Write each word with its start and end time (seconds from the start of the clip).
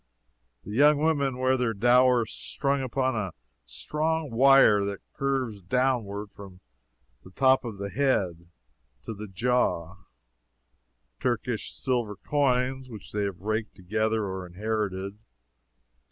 The 0.63 0.71
young 0.73 0.97
women 1.03 1.37
wear 1.37 1.55
their 1.55 1.75
dower 1.75 2.25
strung 2.25 2.81
upon 2.81 3.15
a 3.15 3.33
strong 3.67 4.31
wire 4.31 4.83
that 4.83 5.01
curves 5.13 5.61
downward 5.61 6.31
from 6.31 6.59
the 7.23 7.29
top 7.29 7.63
of 7.63 7.77
the 7.77 7.91
head 7.91 8.47
to 9.03 9.13
the 9.13 9.27
jaw 9.27 9.97
Turkish 11.19 11.71
silver 11.71 12.15
coins 12.15 12.89
which 12.89 13.11
they 13.11 13.25
have 13.25 13.41
raked 13.41 13.75
together 13.75 14.25
or 14.25 14.47
inherited. 14.47 15.19